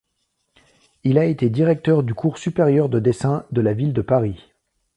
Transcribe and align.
Il 1.03 1.19
a 1.19 1.25
été 1.25 1.51
directeur 1.51 2.01
du 2.01 2.15
cours 2.15 2.39
supérieur 2.39 2.89
de 2.89 2.99
dessin 2.99 3.45
de 3.51 3.61
la 3.61 3.73
Ville 3.75 3.93
de 3.93 4.01
Paris. 4.01 4.49